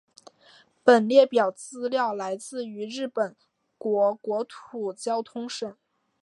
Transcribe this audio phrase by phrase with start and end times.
[0.83, 3.35] 本列表资料来自于日本
[3.77, 5.75] 国国土交通省。